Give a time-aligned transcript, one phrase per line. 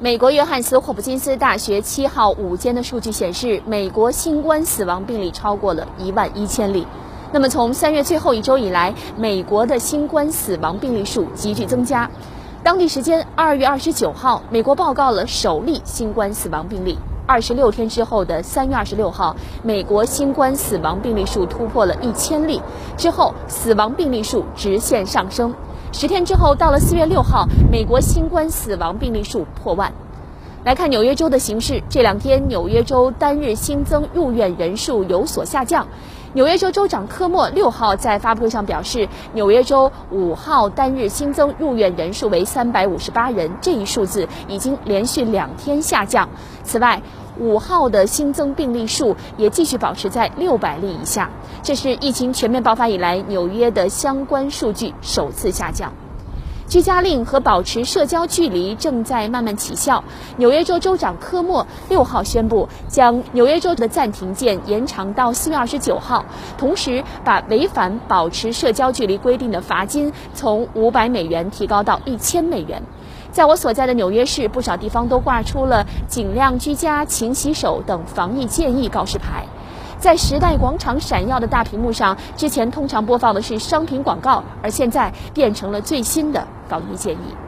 [0.00, 6.86] 美国约翰斯霍普金斯大学七号午间的数据显示，美国新冠死亡病例超过了一万一千例。
[7.32, 12.08] 那么，从三月最后一周以来，美国的新冠死亡病例数急剧增加。
[12.62, 16.96] 当地时间二月二十九号，美国报告了首例新冠死亡病例。
[17.26, 19.34] 二十六天之后的三月二十六号，
[19.64, 22.62] 美国新冠死亡病例数突破了一千例，
[22.96, 25.52] 之后死亡病例数直线上升。
[25.92, 29.92] 十天之后，到了四月六号，美国新冠死亡病例数破万。
[30.64, 35.86] 来看纽约州的形势，这两天纽约州单日新增入院人数有所下降。
[36.34, 46.28] 纽约州州长科莫六号在发布会上表示，纽约州五号单日新增入院人数为三百五十八人，这一数字已经连续两天下降。
[46.64, 47.00] 此外，
[47.38, 51.30] 五号的新增病例数也继续保持在六百例以下，
[51.62, 55.92] 这是疫情全面爆发以来纽约的相关数据首次下降。
[56.68, 60.04] 居家令和保持社交距离正在慢慢起效。
[60.36, 66.24] 纽约州州长科莫六号宣布，将纽约州的暂停键延长到四月二十九号，
[66.58, 72.82] 同时把违反保持社交距离规定的罚金从五百美元提高到一千美元。
[73.30, 79.46] 在我所在的纽约市，不少地方都挂出了“尽量居家、勤洗手”等防疫建议告示牌。
[79.98, 87.47] 在时代广场闪耀的大屏幕上，之前通常播放的是商品广告，而现在变成了最新的防疫建议。